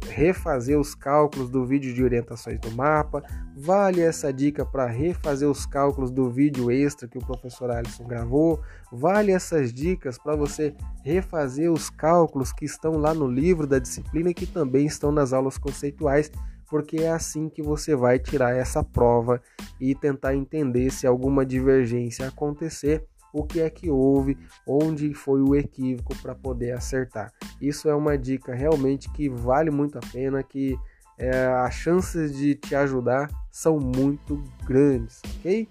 refazer 0.09 0.79
os 0.79 0.95
cálculos 0.95 1.49
do 1.49 1.65
vídeo 1.65 1.93
de 1.93 2.03
orientações 2.03 2.59
do 2.59 2.71
mapa. 2.71 3.23
Vale 3.55 4.01
essa 4.01 4.31
dica 4.31 4.65
para 4.65 4.85
refazer 4.87 5.49
os 5.49 5.65
cálculos 5.65 6.11
do 6.11 6.29
vídeo 6.29 6.71
extra 6.71 7.07
que 7.07 7.17
o 7.17 7.25
professor 7.25 7.71
Alisson 7.71 8.05
gravou. 8.05 8.61
Vale 8.91 9.31
essas 9.31 9.73
dicas 9.73 10.17
para 10.17 10.35
você 10.35 10.73
refazer 11.03 11.71
os 11.71 11.89
cálculos 11.89 12.51
que 12.51 12.65
estão 12.65 12.97
lá 12.97 13.13
no 13.13 13.27
livro 13.27 13.67
da 13.67 13.79
disciplina 13.79 14.29
e 14.29 14.33
que 14.33 14.45
também 14.45 14.85
estão 14.85 15.11
nas 15.11 15.33
aulas 15.33 15.57
conceituais 15.57 16.31
porque 16.73 16.97
é 16.97 17.11
assim 17.11 17.49
que 17.49 17.61
você 17.61 17.95
vai 17.95 18.17
tirar 18.17 18.55
essa 18.55 18.83
prova 18.83 19.39
e 19.79 19.93
tentar 19.93 20.35
entender 20.35 20.89
se 20.89 21.05
alguma 21.05 21.45
divergência 21.45 22.27
acontecer 22.27 23.05
o 23.33 23.43
que 23.43 23.59
é 23.59 23.69
que 23.69 23.89
houve, 23.89 24.37
onde 24.65 25.13
foi 25.13 25.41
o 25.41 25.55
equívoco 25.55 26.15
para 26.21 26.35
poder 26.35 26.71
acertar. 26.71 27.33
Isso 27.59 27.89
é 27.89 27.95
uma 27.95 28.17
dica 28.17 28.53
realmente 28.53 29.11
que 29.11 29.27
vale 29.27 29.71
muito 29.71 29.97
a 29.97 30.01
pena, 30.01 30.43
que 30.43 30.77
é, 31.17 31.47
as 31.47 31.73
chances 31.73 32.35
de 32.35 32.55
te 32.55 32.75
ajudar 32.75 33.29
são 33.51 33.79
muito 33.79 34.43
grandes, 34.65 35.21
ok? 35.39 35.67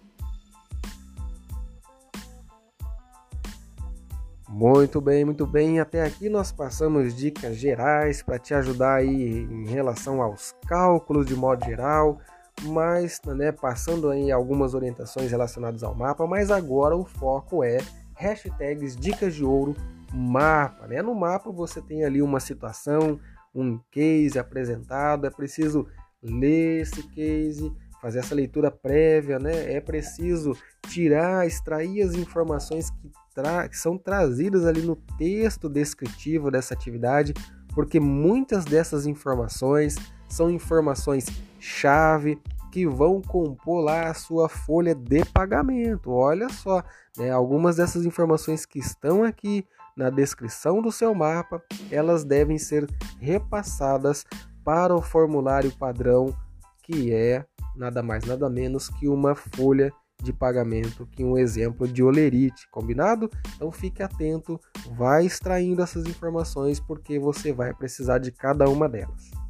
Muito 4.48 5.00
bem, 5.00 5.24
muito 5.24 5.46
bem. 5.46 5.80
Até 5.80 6.04
aqui 6.04 6.28
nós 6.28 6.52
passamos 6.52 7.16
dicas 7.16 7.56
gerais 7.56 8.22
para 8.22 8.38
te 8.38 8.52
ajudar 8.52 8.96
aí 8.96 9.46
em 9.50 9.66
relação 9.66 10.20
aos 10.20 10.54
cálculos 10.66 11.24
de 11.24 11.34
modo 11.34 11.64
geral, 11.64 12.20
mas 12.64 13.20
né, 13.26 13.52
passando 13.52 14.10
aí 14.10 14.30
algumas 14.30 14.74
orientações 14.74 15.30
relacionadas 15.30 15.82
ao 15.82 15.94
mapa, 15.94 16.26
mas 16.26 16.50
agora 16.50 16.96
o 16.96 17.04
foco 17.04 17.62
é 17.64 17.78
hashtags 18.14 18.96
dicas 18.96 19.34
de 19.34 19.44
ouro 19.44 19.74
mapa, 20.12 20.86
né? 20.86 21.02
No 21.02 21.14
mapa 21.14 21.50
você 21.50 21.80
tem 21.80 22.04
ali 22.04 22.20
uma 22.20 22.40
situação, 22.40 23.18
um 23.54 23.78
case 23.90 24.38
apresentado, 24.38 25.26
é 25.26 25.30
preciso 25.30 25.86
ler 26.22 26.82
esse 26.82 27.02
case, 27.08 27.72
fazer 28.00 28.18
essa 28.18 28.34
leitura 28.34 28.70
prévia, 28.70 29.38
né? 29.38 29.72
É 29.72 29.80
preciso 29.80 30.56
tirar, 30.88 31.46
extrair 31.46 32.02
as 32.02 32.14
informações 32.14 32.90
que, 32.90 33.10
que 33.70 33.76
são 33.76 33.96
trazidas 33.96 34.66
ali 34.66 34.82
no 34.82 34.96
texto 34.96 35.68
descritivo 35.68 36.50
dessa 36.50 36.74
atividade, 36.74 37.32
porque 37.74 37.98
muitas 37.98 38.64
dessas 38.64 39.06
informações 39.06 39.96
são 40.32 40.50
informações 40.50 41.26
chave 41.60 42.40
que 42.72 42.86
vão 42.86 43.20
compor 43.20 43.84
lá 43.84 44.08
a 44.08 44.14
sua 44.14 44.48
folha 44.48 44.94
de 44.94 45.24
pagamento. 45.26 46.10
Olha 46.10 46.48
só, 46.48 46.82
né? 47.18 47.30
algumas 47.30 47.76
dessas 47.76 48.06
informações 48.06 48.64
que 48.64 48.78
estão 48.78 49.22
aqui 49.22 49.66
na 49.94 50.08
descrição 50.08 50.80
do 50.80 50.90
seu 50.90 51.14
mapa, 51.14 51.62
elas 51.90 52.24
devem 52.24 52.56
ser 52.56 52.88
repassadas 53.20 54.24
para 54.64 54.94
o 54.94 55.02
formulário 55.02 55.70
padrão, 55.72 56.34
que 56.82 57.12
é 57.12 57.44
nada 57.76 58.02
mais 58.02 58.24
nada 58.24 58.48
menos 58.48 58.88
que 58.88 59.08
uma 59.08 59.34
folha 59.34 59.92
de 60.22 60.32
pagamento, 60.32 61.06
que 61.06 61.22
um 61.22 61.36
exemplo 61.36 61.86
de 61.86 62.02
olerite, 62.02 62.70
combinado? 62.70 63.28
Então 63.54 63.70
fique 63.70 64.02
atento, 64.02 64.58
vai 64.92 65.26
extraindo 65.26 65.82
essas 65.82 66.06
informações 66.06 66.80
porque 66.80 67.18
você 67.18 67.52
vai 67.52 67.74
precisar 67.74 68.16
de 68.18 68.32
cada 68.32 68.66
uma 68.66 68.88
delas. 68.88 69.41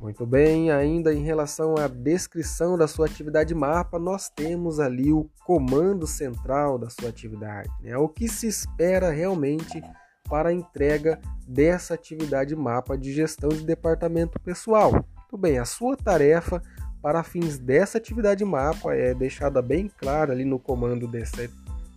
Muito 0.00 0.24
bem, 0.24 0.70
ainda 0.70 1.12
em 1.12 1.22
relação 1.22 1.74
à 1.76 1.86
descrição 1.86 2.78
da 2.78 2.88
sua 2.88 3.04
atividade 3.04 3.54
mapa, 3.54 3.98
nós 3.98 4.30
temos 4.30 4.80
ali 4.80 5.12
o 5.12 5.28
comando 5.44 6.06
central 6.06 6.78
da 6.78 6.88
sua 6.88 7.10
atividade, 7.10 7.68
né? 7.82 7.94
o 7.98 8.08
que 8.08 8.26
se 8.26 8.46
espera 8.46 9.10
realmente 9.10 9.82
para 10.26 10.48
a 10.48 10.52
entrega 10.54 11.20
dessa 11.46 11.92
atividade 11.92 12.56
mapa 12.56 12.96
de 12.96 13.12
gestão 13.12 13.50
de 13.50 13.62
departamento 13.62 14.40
pessoal. 14.40 14.90
Muito 14.90 15.36
bem, 15.36 15.58
a 15.58 15.66
sua 15.66 15.94
tarefa 15.98 16.62
para 17.02 17.22
fins 17.22 17.58
dessa 17.58 17.98
atividade 17.98 18.42
mapa 18.42 18.94
é 18.94 19.12
deixada 19.12 19.60
bem 19.60 19.90
clara 19.98 20.32
ali 20.32 20.46
no 20.46 20.58
comando 20.58 21.06
dessa, 21.06 21.46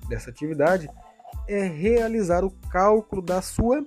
dessa 0.09 0.29
atividade, 0.29 0.89
é 1.47 1.63
realizar 1.63 2.43
o 2.43 2.51
cálculo 2.69 3.21
da 3.21 3.41
sua 3.41 3.81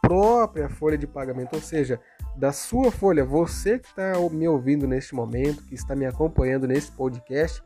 própria 0.00 0.70
folha 0.70 0.96
de 0.96 1.06
pagamento, 1.06 1.54
ou 1.54 1.60
seja, 1.60 2.00
da 2.38 2.52
sua 2.52 2.92
folha. 2.92 3.24
Você 3.24 3.80
que 3.80 3.88
está 3.88 4.12
me 4.30 4.46
ouvindo 4.46 4.86
neste 4.86 5.14
momento, 5.14 5.64
que 5.64 5.74
está 5.74 5.96
me 5.96 6.06
acompanhando 6.06 6.68
nesse 6.68 6.90
podcast, 6.92 7.60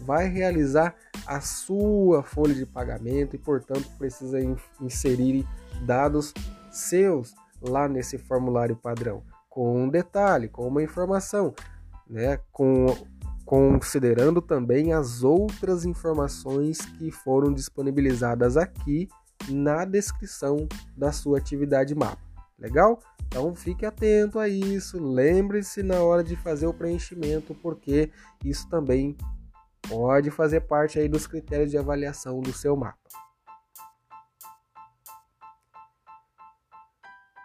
vai 0.00 0.26
realizar 0.26 0.94
a 1.26 1.40
sua 1.40 2.22
folha 2.22 2.54
de 2.54 2.64
pagamento 2.64 3.36
e, 3.36 3.38
portanto, 3.38 3.88
precisa 3.98 4.38
inserir 4.80 5.46
dados 5.82 6.32
seus 6.70 7.34
lá 7.60 7.86
nesse 7.88 8.16
formulário 8.16 8.76
padrão, 8.76 9.22
com 9.48 9.84
um 9.84 9.88
detalhe, 9.88 10.48
com 10.48 10.66
uma 10.66 10.82
informação, 10.82 11.54
né? 12.08 12.38
Com, 12.50 12.86
considerando 13.44 14.40
também 14.40 14.92
as 14.92 15.22
outras 15.22 15.84
informações 15.84 16.78
que 16.80 17.10
foram 17.10 17.52
disponibilizadas 17.52 18.56
aqui 18.56 19.08
na 19.48 19.84
descrição 19.84 20.66
da 20.96 21.12
sua 21.12 21.38
atividade 21.38 21.94
mapa. 21.94 22.25
Legal? 22.58 22.98
Então 23.26 23.54
fique 23.54 23.84
atento 23.84 24.38
a 24.38 24.48
isso, 24.48 24.98
lembre-se 24.98 25.82
na 25.82 26.00
hora 26.00 26.24
de 26.24 26.36
fazer 26.36 26.66
o 26.66 26.72
preenchimento, 26.72 27.54
porque 27.54 28.10
isso 28.44 28.68
também 28.68 29.16
pode 29.88 30.30
fazer 30.30 30.62
parte 30.62 30.98
aí 30.98 31.08
dos 31.08 31.26
critérios 31.26 31.70
de 31.70 31.78
avaliação 31.78 32.40
do 32.40 32.52
seu 32.52 32.76
mapa. 32.76 32.98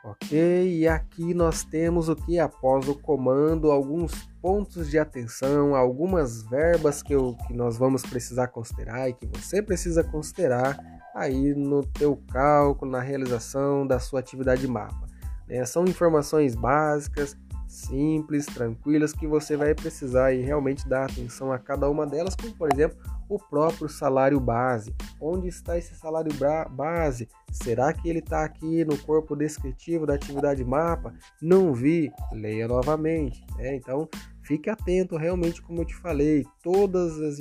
Ok, 0.04 0.80
e 0.80 0.88
aqui 0.88 1.32
nós 1.32 1.64
temos 1.64 2.10
o 2.10 2.16
que 2.16 2.40
após 2.40 2.88
o 2.88 2.96
comando, 2.96 3.70
alguns 3.70 4.12
pontos 4.42 4.90
de 4.90 4.98
atenção, 4.98 5.76
algumas 5.76 6.42
verbas 6.42 7.04
que, 7.04 7.14
eu, 7.14 7.36
que 7.46 7.54
nós 7.54 7.78
vamos 7.78 8.02
precisar 8.02 8.48
considerar 8.48 9.08
e 9.10 9.14
que 9.14 9.28
você 9.28 9.62
precisa 9.62 10.04
considerar 10.04 10.76
aí 11.16 11.54
no 11.54 11.84
teu 11.84 12.18
cálculo, 12.32 12.92
na 12.92 13.00
realização 13.00 13.86
da 13.86 14.00
sua 14.00 14.20
atividade 14.20 14.68
mapa. 14.68 15.08
É, 15.48 15.66
são 15.66 15.84
informações 15.86 16.56
básicas, 16.56 17.36
simples, 17.68 18.46
tranquilas, 18.46 19.14
que 19.14 19.26
você 19.26 19.56
vai 19.56 19.74
precisar 19.74 20.34
e 20.34 20.42
realmente 20.42 20.88
dar 20.88 21.06
atenção 21.06 21.52
a 21.52 21.60
cada 21.60 21.90
uma 21.90 22.06
delas, 22.06 22.36
como 22.36 22.54
por 22.56 22.70
exemplo 22.72 22.98
o 23.30 23.40
próprio 23.40 23.88
salário 23.88 24.40
base. 24.40 24.94
Onde 25.20 25.48
está 25.48 25.78
esse 25.78 25.96
salário 25.96 26.32
base? 26.72 27.30
Será 27.52 27.94
que 27.94 28.10
ele 28.10 28.20
está 28.20 28.44
aqui 28.44 28.84
no 28.84 28.98
corpo 28.98 29.36
descritivo 29.36 30.06
da 30.06 30.16
atividade 30.16 30.64
mapa? 30.66 31.14
Não 31.42 31.74
vi, 31.74 32.12
leia 32.34 32.68
novamente. 32.68 33.46
Né? 33.56 33.76
Então 33.76 34.10
fique 34.44 34.70
atento, 34.70 35.16
realmente, 35.16 35.62
como 35.62 35.82
eu 35.82 35.86
te 35.86 35.96
falei, 35.96 36.46
todas 36.62 37.20
as 37.22 37.40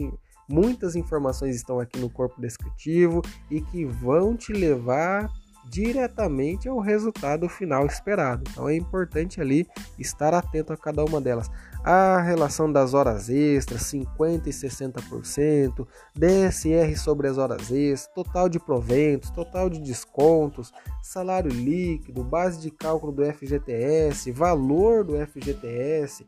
muitas 0.50 0.96
informações 0.96 1.54
estão 1.56 1.78
aqui 1.78 1.98
no 1.98 2.10
corpo 2.10 2.40
descritivo 2.40 3.22
e 3.50 3.60
que 3.60 3.84
vão 3.84 4.36
te 4.36 4.52
levar 4.52 5.30
diretamente 5.70 6.68
ao 6.68 6.80
resultado 6.80 7.48
final 7.48 7.86
esperado. 7.86 8.42
Então 8.50 8.68
é 8.68 8.74
importante 8.74 9.40
ali 9.40 9.66
estar 9.98 10.34
atento 10.34 10.72
a 10.72 10.76
cada 10.76 11.04
uma 11.04 11.20
delas. 11.20 11.48
A 11.84 12.20
relação 12.20 12.70
das 12.70 12.92
horas 12.92 13.28
extras, 13.28 13.82
50% 13.82 14.46
e 14.46 14.50
60%, 14.50 15.86
DSR 16.14 16.96
sobre 16.98 17.28
as 17.28 17.38
horas 17.38 17.70
extras, 17.70 18.12
total 18.14 18.48
de 18.48 18.58
proventos, 18.58 19.30
total 19.30 19.70
de 19.70 19.80
descontos, 19.80 20.72
salário 21.02 21.50
líquido, 21.50 22.24
base 22.24 22.60
de 22.60 22.70
cálculo 22.70 23.12
do 23.12 23.24
FGTS, 23.24 24.30
valor 24.32 25.04
do 25.04 25.14
FGTS, 25.26 26.26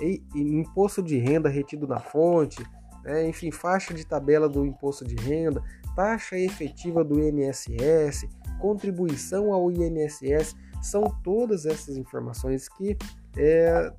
e, 0.00 0.22
e 0.34 0.40
imposto 0.40 1.02
de 1.02 1.18
renda 1.18 1.48
retido 1.48 1.86
na 1.86 2.00
fonte, 2.00 2.64
né? 3.04 3.28
enfim, 3.28 3.50
faixa 3.50 3.92
de 3.92 4.04
tabela 4.04 4.48
do 4.48 4.64
imposto 4.64 5.04
de 5.04 5.14
renda, 5.14 5.62
taxa 5.94 6.38
efetiva 6.38 7.04
do 7.04 7.20
INSS, 7.20 8.26
contribuição 8.60 9.52
ao 9.52 9.70
INSS, 9.70 10.56
são 10.82 11.04
todas 11.22 11.66
essas 11.66 11.96
informações 11.96 12.68
que 12.68 12.96
é, 13.36 13.92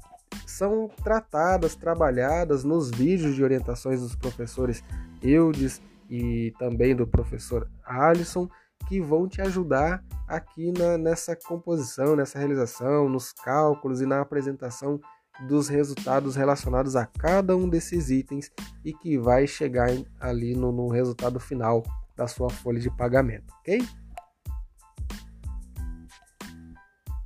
são 0.46 0.90
tratadas, 1.04 1.76
trabalhadas 1.76 2.64
nos 2.64 2.92
vídeos 2.92 3.36
de 3.36 3.44
orientações 3.44 4.02
dos 4.02 4.16
professores 4.16 4.84
Eudes 5.22 5.82
e 6.10 6.54
também 6.60 6.96
do 6.96 7.08
professor 7.08 7.70
Alisson, 7.84 8.48
que 8.88 9.02
vão 9.02 9.28
te 9.28 9.42
ajudar 9.42 10.04
aqui 10.28 10.72
na, 10.72 10.98
nessa 10.98 11.36
composição, 11.36 12.16
nessa 12.16 12.38
realização, 12.38 13.10
nos 13.10 13.32
cálculos 13.32 14.02
e 14.02 14.06
na 14.06 14.22
apresentação 14.22 15.00
dos 15.42 15.68
resultados 15.68 16.36
relacionados 16.36 16.96
a 16.96 17.06
cada 17.06 17.56
um 17.56 17.68
desses 17.68 18.10
itens 18.10 18.52
e 18.84 18.94
que 18.94 19.18
vai 19.18 19.46
chegar 19.48 19.90
ali 20.20 20.56
no, 20.56 20.72
no 20.72 20.88
resultado 20.88 21.40
final 21.40 21.84
da 22.16 22.28
sua 22.28 22.50
folha 22.50 22.80
de 22.80 22.90
pagamento, 22.90 23.54
ok? 23.60 23.82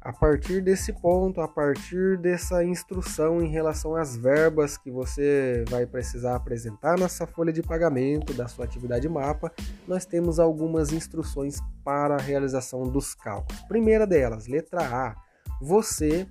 A 0.01 0.13
partir 0.13 0.62
desse 0.63 0.92
ponto, 0.94 1.39
a 1.39 1.48
partir 1.48 2.18
dessa 2.18 2.63
instrução 2.63 3.44
em 3.44 3.50
relação 3.50 3.96
às 3.96 4.16
verbas 4.16 4.78
que 4.78 4.89
você 4.89 5.63
vai 5.70 5.86
precisar 5.86 6.36
apresentar 6.36 6.98
nessa 6.98 7.28
folha 7.28 7.54
de 7.54 7.62
pagamento 7.62 8.34
da 8.34 8.48
sua 8.48 8.66
atividade 8.66 9.08
mapa, 9.08 9.51
nós 9.88 10.06
temos 10.06 10.39
algumas 10.39 10.92
instruções 10.94 11.60
para 11.84 12.16
a 12.16 12.20
realização 12.20 12.84
dos 12.84 13.13
cálculos. 13.13 13.62
Primeira 13.63 14.08
delas, 14.08 14.48
letra 14.48 14.82
A, 14.82 15.16
você, 15.62 16.25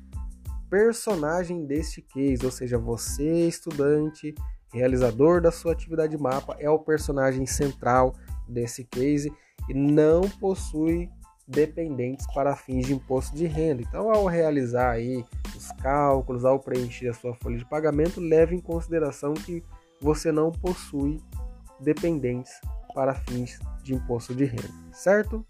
personagem 0.71 1.65
deste 1.65 2.03
case, 2.03 2.45
ou 2.45 2.53
seja, 2.53 2.79
você, 2.79 3.47
estudante, 3.47 4.35
realizador 4.73 5.41
da 5.41 5.51
sua 5.51 5.73
atividade 5.73 6.17
mapa, 6.17 6.57
é 6.59 6.69
o 6.69 6.79
personagem 6.79 7.47
central 7.47 8.15
desse 8.49 8.85
case 8.85 9.33
e 9.69 9.75
não 9.75 10.23
possui 10.23 11.09
dependentes 11.47 12.27
para 12.35 12.55
fins 12.55 12.87
de 12.87 12.95
imposto 12.95 13.35
de 13.35 13.47
renda. 13.47 13.83
Então, 13.83 14.11
ao 14.11 14.27
realizar 14.27 14.91
aí 14.91 15.25
os 15.57 15.73
cálculos, 15.81 16.45
ao 16.45 16.61
preencher 16.61 17.09
a 17.09 17.15
sua 17.15 17.35
folha 17.35 17.57
de 17.57 17.65
pagamento, 17.65 18.21
leve 18.21 18.55
em 18.55 18.61
consideração 18.61 19.33
que 19.33 19.65
você 20.01 20.31
não 20.31 20.53
possui 20.53 21.21
dependentes 21.81 22.53
para 22.95 23.15
fins 23.15 23.59
de 23.83 23.95
imposto 23.95 24.35
de 24.35 24.45
renda, 24.45 24.69
certo? 24.93 25.45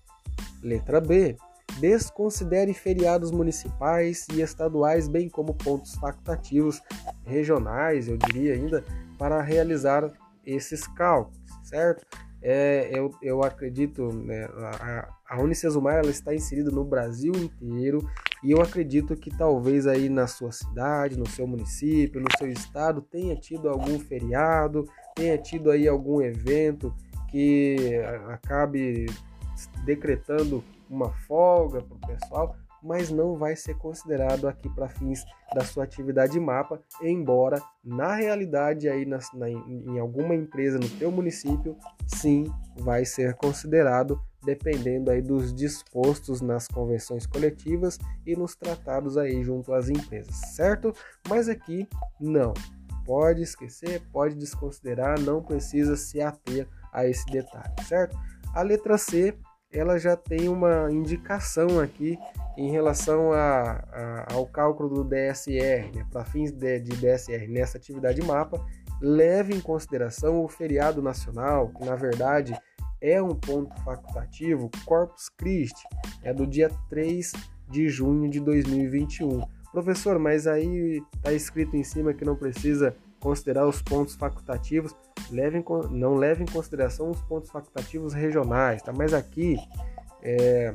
Letra 0.63 1.01
B. 1.01 1.37
Desconsidere 1.81 2.75
feriados 2.75 3.31
municipais 3.31 4.27
e 4.33 4.41
estaduais, 4.41 5.09
bem 5.09 5.29
como 5.29 5.55
pontos 5.55 5.95
facultativos 5.95 6.83
regionais, 7.25 8.09
eu 8.09 8.17
diria 8.17 8.55
ainda, 8.55 8.85
para 9.17 9.41
realizar 9.43 10.11
esses 10.45 10.87
cálculos, 10.87 11.39
certo? 11.63 12.05
É, 12.41 12.91
eu, 12.93 13.11
eu 13.21 13.43
acredito, 13.43 14.13
né, 14.13 14.45
a, 14.81 15.09
a 15.29 15.41
Unicesumar 15.41 15.97
ela 15.97 16.11
está 16.11 16.35
inserida 16.35 16.71
no 16.71 16.85
Brasil 16.85 17.33
inteiro 17.35 18.09
e 18.45 18.53
eu 18.53 18.63
acredito 18.63 19.17
que 19.17 19.31
talvez 19.37 19.87
aí 19.87 20.09
na 20.09 20.29
sua 20.29 20.53
cidade, 20.53 21.19
no 21.19 21.29
seu 21.29 21.47
município, 21.47 22.21
no 22.21 22.29
seu 22.39 22.49
estado 22.49 23.03
tenha 23.03 23.35
tido 23.35 23.69
algum 23.69 23.99
feriado, 23.99 24.89
tenha 25.17 25.37
tido 25.37 25.71
aí 25.71 25.89
algum 25.89 26.23
evento 26.23 26.95
que 27.29 28.01
acabe 28.29 29.07
decretando 29.85 30.63
uma 30.89 31.11
folga 31.27 31.83
para 31.83 31.97
o 31.97 32.01
pessoal, 32.01 32.57
mas 32.83 33.11
não 33.11 33.37
vai 33.37 33.57
ser 33.57 33.75
considerado 33.77 34.47
aqui 34.47 34.69
para 34.69 34.89
fins 34.89 35.25
da 35.55 35.65
sua 35.65 35.85
atividade 35.85 36.39
mapa, 36.39 36.81
embora 37.03 37.61
na 37.83 38.15
realidade 38.15 38.89
aí 38.89 39.05
na, 39.05 39.19
na, 39.35 39.49
em 39.49 39.99
alguma 39.99 40.35
empresa 40.35 40.79
no 40.79 40.89
teu 40.89 41.11
município, 41.11 41.77
sim, 42.07 42.45
vai 42.79 43.05
ser 43.05 43.35
considerado 43.35 44.21
dependendo 44.45 45.11
aí 45.11 45.21
dos 45.21 45.53
dispostos 45.53 46.41
nas 46.41 46.69
convenções 46.69 47.27
coletivas 47.27 47.99
e 48.25 48.37
nos 48.37 48.55
tratados 48.55 49.19
aí 49.19 49.43
junto 49.43 49.73
às 49.73 49.89
empresas, 49.89 50.35
certo? 50.55 50.93
Mas 51.29 51.49
aqui 51.49 51.89
não. 52.21 52.55
Pode 53.05 53.43
esquecer, 53.43 54.03
pode 54.13 54.35
desconsiderar, 54.35 55.19
não 55.19 55.43
precisa 55.43 55.97
se 55.97 56.21
ater 56.21 56.69
a 56.93 57.07
esse 57.07 57.25
detalhe, 57.27 57.75
certo? 57.85 58.17
A 58.55 58.63
letra 58.63 58.99
C 58.99 59.35
ela 59.73 59.99
já 59.99 60.17
tem 60.17 60.49
uma 60.49 60.91
indicação 60.91 61.79
aqui 61.79 62.19
em 62.57 62.71
relação 62.71 63.33
a, 63.33 63.85
a, 63.93 64.35
ao 64.35 64.47
cálculo 64.47 64.89
do 64.89 65.05
DSR, 65.05 65.93
né? 65.95 66.07
para 66.11 66.25
fins 66.25 66.51
de, 66.51 66.81
de 66.81 66.97
DSR 66.97 67.47
nessa 67.49 67.77
atividade 67.77 68.23
mapa, 68.23 68.65
leve 69.01 69.55
em 69.55 69.61
consideração 69.61 70.43
o 70.43 70.49
feriado 70.49 71.03
nacional, 71.03 71.69
que 71.69 71.85
na 71.85 71.95
verdade 71.95 72.59
é 73.01 73.23
um 73.23 73.35
ponto 73.35 73.75
facultativo, 73.83 74.71
Corpus 74.85 75.29
Christi, 75.29 75.87
é 76.23 76.33
do 76.33 76.47
dia 76.47 76.71
3 76.89 77.33
de 77.71 77.89
junho 77.89 78.29
de 78.29 78.41
2021. 78.41 79.43
Professor, 79.71 80.19
mas 80.19 80.47
aí 80.47 81.03
está 81.17 81.33
escrito 81.33 81.77
em 81.77 81.85
cima 81.85 82.15
que 82.15 82.25
não 82.25 82.35
precisa 82.35 82.97
considerar 83.21 83.67
os 83.67 83.83
pontos 83.83 84.15
facultativos, 84.15 84.95
leve 85.31 85.65
não 85.91 86.15
leve 86.15 86.43
em 86.43 86.47
consideração 86.47 87.11
os 87.11 87.21
pontos 87.23 87.51
facultativos 87.51 88.13
regionais, 88.13 88.83
tá? 88.83 88.93
Mas 88.93 89.13
aqui, 89.13 89.57
é, 90.23 90.75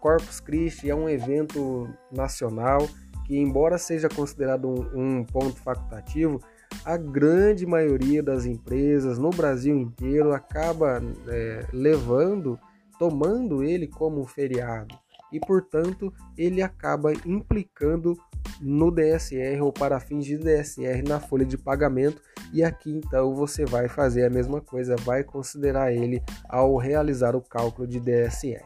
Corpus 0.00 0.40
Christi 0.40 0.90
é 0.90 0.94
um 0.94 1.08
evento 1.08 1.88
nacional 2.10 2.86
que, 3.26 3.36
embora 3.36 3.78
seja 3.78 4.08
considerado 4.08 4.68
um, 4.68 5.18
um 5.18 5.24
ponto 5.24 5.60
facultativo, 5.60 6.40
a 6.84 6.96
grande 6.96 7.66
maioria 7.66 8.22
das 8.22 8.44
empresas 8.44 9.18
no 9.18 9.30
Brasil 9.30 9.76
inteiro 9.76 10.32
acaba 10.32 11.02
é, 11.28 11.66
levando, 11.72 12.58
tomando 12.98 13.62
ele 13.62 13.86
como 13.86 14.20
um 14.20 14.26
feriado 14.26 14.94
e, 15.32 15.38
portanto, 15.38 16.12
ele 16.36 16.62
acaba 16.62 17.12
implicando 17.26 18.16
no 18.60 18.90
DSR 18.90 19.60
ou 19.60 19.72
para 19.72 20.00
fins 20.00 20.24
de 20.24 20.38
DSR 20.38 21.02
na 21.06 21.20
folha 21.20 21.44
de 21.44 21.58
pagamento 21.58 22.22
e 22.52 22.62
aqui 22.64 22.90
então 22.90 23.34
você 23.34 23.64
vai 23.64 23.88
fazer 23.88 24.24
a 24.24 24.30
mesma 24.30 24.60
coisa, 24.60 24.96
vai 24.96 25.22
considerar 25.22 25.92
ele 25.92 26.22
ao 26.48 26.76
realizar 26.76 27.36
o 27.36 27.40
cálculo 27.40 27.86
de 27.86 28.00
DSR. 28.00 28.64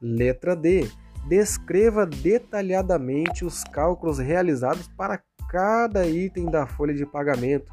Letra 0.00 0.56
D. 0.56 0.88
Descreva 1.28 2.06
detalhadamente 2.06 3.44
os 3.44 3.62
cálculos 3.62 4.18
realizados 4.18 4.88
para 4.88 5.22
cada 5.50 6.06
item 6.06 6.46
da 6.46 6.66
folha 6.66 6.94
de 6.94 7.04
pagamento 7.04 7.70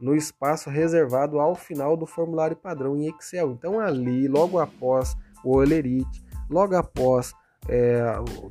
no 0.00 0.14
espaço 0.14 0.68
reservado 0.68 1.38
ao 1.38 1.54
final 1.54 1.96
do 1.96 2.06
formulário 2.06 2.56
padrão 2.56 2.96
em 2.96 3.08
Excel. 3.08 3.52
Então 3.52 3.78
ali, 3.78 4.28
logo 4.28 4.58
após 4.58 5.16
o 5.44 5.56
Olerite, 5.56 6.24
logo 6.48 6.74
após 6.74 7.32
é, 7.72 8.02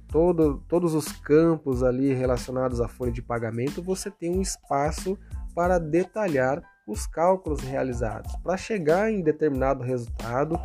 todo, 0.08 0.64
todos 0.66 0.96
os 0.96 1.12
campos 1.12 1.84
ali 1.84 2.14
relacionados 2.14 2.80
à 2.80 2.88
folha 2.88 3.12
de 3.12 3.22
pagamento, 3.22 3.84
você 3.84 4.10
tem 4.10 4.32
um 4.32 4.42
espaço 4.42 5.20
para 5.54 5.78
detalhar 5.78 6.64
os 6.88 7.06
cálculos 7.06 7.60
realizados. 7.60 8.34
Para 8.38 8.56
chegar 8.56 9.12
em 9.12 9.22
determinado 9.22 9.84
resultado, 9.84 10.58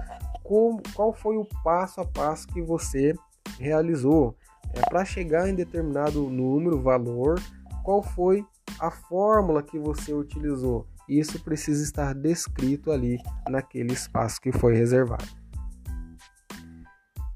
com, 0.45 0.81
qual 0.95 1.12
foi 1.12 1.37
o 1.37 1.45
passo 1.64 2.01
a 2.01 2.07
passo 2.07 2.47
que 2.47 2.62
você 2.62 3.12
realizou? 3.59 4.37
É, 4.73 4.81
para 4.88 5.05
chegar 5.05 5.49
em 5.49 5.55
determinado 5.55 6.31
número, 6.31 6.81
valor, 6.81 7.40
qual 7.83 8.05
foi 8.05 8.45
a 8.79 8.88
fórmula 8.88 9.64
que 9.64 9.81
você 9.81 10.14
utilizou? 10.14 10.87
Isso 11.09 11.43
precisa 11.43 11.83
estar 11.83 12.14
descrito 12.14 12.93
ali 12.93 13.19
naquele 13.49 13.93
espaço 13.93 14.40
que 14.40 14.53
foi 14.53 14.77
reservado. 14.77 15.25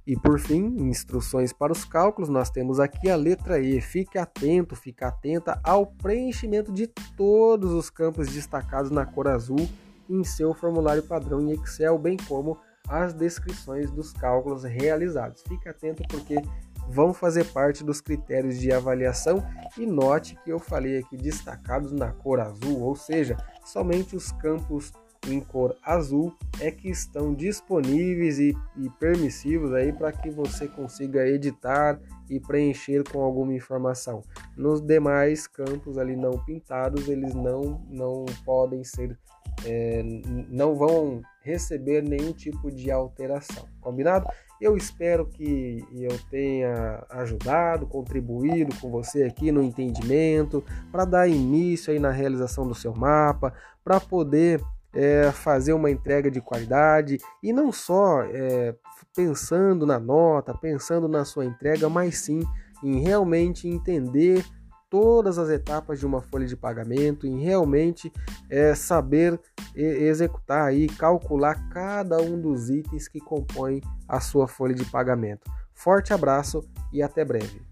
E 0.09 0.16
por 0.16 0.40
fim, 0.40 0.75
instruções 0.88 1.53
para 1.53 1.71
os 1.71 1.85
cálculos, 1.85 2.31
nós 2.31 2.49
temos 2.49 2.81
aqui 2.81 3.11
a 3.11 3.14
letra 3.14 3.61
E. 3.61 3.79
Fique 3.79 4.16
atento, 4.16 4.75
fique 4.75 5.05
atenta 5.05 5.61
ao 5.62 5.85
preenchimento 5.85 6.73
de 6.73 6.87
todos 7.14 7.73
os 7.73 7.90
campos 7.90 8.27
destacados 8.29 8.90
na 8.90 9.05
cor 9.05 9.29
azul 9.29 9.68
em 10.09 10.25
seu 10.25 10.55
formulário 10.55 11.03
padrão 11.03 11.42
em 11.42 11.53
Excel, 11.53 11.99
bem 11.99 12.16
como 12.27 12.57
as 12.88 13.12
descrições 13.12 13.90
dos 13.90 14.14
cálculos 14.14 14.64
realizados. 14.64 15.42
Fique 15.47 15.68
atento 15.68 16.03
porque 16.09 16.37
vão 16.88 17.12
fazer 17.12 17.44
parte 17.53 17.85
dos 17.85 18.01
critérios 18.01 18.59
de 18.59 18.73
avaliação 18.73 19.47
e 19.77 19.85
note 19.85 20.38
que 20.42 20.51
eu 20.51 20.59
falei 20.59 21.01
aqui 21.01 21.18
destacados 21.18 21.92
na 21.92 22.12
cor 22.12 22.40
azul, 22.40 22.81
ou 22.81 22.97
seja, 22.97 23.37
somente 23.62 24.16
os 24.16 24.33
campos 24.33 24.90
em 25.26 25.40
cor 25.40 25.76
azul 25.83 26.35
é 26.61 26.70
que 26.70 26.88
estão 26.88 27.35
disponíveis 27.35 28.38
e, 28.38 28.57
e 28.76 28.88
permissivos 28.98 29.72
aí 29.72 29.92
para 29.92 30.12
que 30.12 30.31
você 30.31 30.68
consiga 30.68 31.26
editar 31.26 32.00
e 32.28 32.38
preencher 32.38 33.02
com 33.11 33.20
alguma 33.20 33.54
informação. 33.54 34.22
Nos 34.57 34.81
demais 34.81 35.46
campos 35.46 35.98
ali 35.98 36.14
não 36.14 36.33
pintados, 36.44 37.09
eles 37.09 37.35
não, 37.35 37.83
não 37.90 38.24
podem 38.44 38.85
ser, 38.85 39.18
é, 39.64 40.02
não 40.48 40.76
vão 40.76 41.22
receber 41.42 42.02
nenhum 42.02 42.33
tipo 42.33 42.70
de 42.70 42.90
alteração. 42.90 43.66
Combinado? 43.81 44.26
Eu 44.61 44.76
espero 44.76 45.24
que 45.26 45.85
eu 45.92 46.11
tenha 46.31 47.07
ajudado, 47.11 47.87
contribuído 47.87 48.74
com 48.81 48.90
você 48.90 49.22
aqui 49.22 49.52
no 49.52 49.62
entendimento, 49.62 50.64
para 50.90 51.04
dar 51.04 51.28
início 51.28 51.92
aí 51.92 51.98
na 51.98 52.11
realização 52.11 52.66
do 52.66 52.74
seu 52.74 52.92
mapa, 52.92 53.54
para 53.85 54.00
poder 54.00 54.61
é, 54.94 55.31
fazer 55.33 55.72
uma 55.72 55.90
entrega 55.90 56.31
de 56.31 56.40
qualidade 56.40 57.18
e 57.42 57.53
não 57.53 57.70
só 57.72 58.22
é, 58.22 58.74
pensando 59.14 59.87
na 59.87 59.98
nota, 59.98 60.55
pensando 60.55 61.09
na 61.09 61.24
sua 61.24 61.44
entrega, 61.44 61.88
mas 61.88 62.18
sim 62.18 62.42
em 62.83 63.01
realmente 63.01 63.68
entender 63.68 64.44
todas 64.90 65.38
as 65.38 65.51
etapas 65.51 65.98
de 65.98 66.07
uma 66.07 66.22
folha 66.22 66.46
de 66.46 66.57
pagamento, 66.57 67.27
em 67.27 67.40
realmente 67.40 68.11
é, 68.48 68.74
saber 68.74 69.38
executar 69.74 70.68
aí, 70.68 70.87
calcular 70.87 71.68
cada 71.68 72.20
um 72.20 72.40
dos 72.40 72.70
itens 72.70 73.07
que 73.07 73.20
compõem 73.20 73.83
a 74.09 74.18
sua 74.18 74.48
folha 74.48 74.74
de 74.74 74.85
pagamento. 74.87 75.51
Forte 75.74 76.12
abraço 76.12 76.68
e 76.92 77.03
até 77.03 77.24
breve. 77.24 77.67